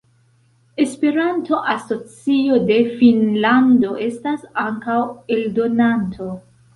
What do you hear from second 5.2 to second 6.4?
eldonanto.